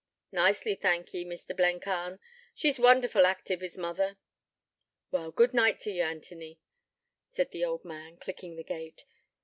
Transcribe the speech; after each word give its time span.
'Nicely, 0.31 0.73
thank 0.73 1.13
ye, 1.13 1.23
Mr. 1.23 1.55
Blencarn. 1.55 2.17
She's 2.55 2.79
wonderful 2.79 3.27
active, 3.27 3.61
is 3.61 3.77
mother.' 3.77 4.17
'Well, 5.11 5.29
good 5.29 5.53
night 5.53 5.79
to 5.81 5.91
ye, 5.91 6.01
Anthony,' 6.01 6.59
said 7.29 7.51
the 7.51 7.63
old 7.63 7.85
man, 7.85 8.17
clicking 8.17 8.55
the 8.55 8.63
gate. 8.63 9.05